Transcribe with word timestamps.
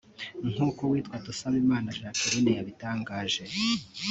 nk’uko 0.51 0.79
uwitwa 0.83 1.15
Dusabimana 1.27 1.95
Jacqueline 1.99 2.51
yabitangaje 2.57 3.43